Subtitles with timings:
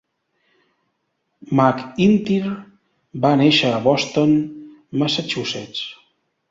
[1.59, 2.55] McIntyre
[3.27, 4.37] va néixer a Boston,
[5.03, 5.89] Massachusetts.